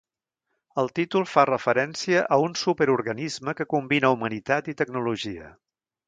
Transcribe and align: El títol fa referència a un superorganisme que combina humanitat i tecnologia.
El 0.83 0.87
títol 0.99 1.25
fa 1.33 1.41
referència 1.49 2.23
a 2.37 2.39
un 2.45 2.57
superorganisme 2.61 3.53
que 3.59 3.67
combina 3.73 4.11
humanitat 4.17 4.71
i 4.73 4.79
tecnologia. 4.81 5.51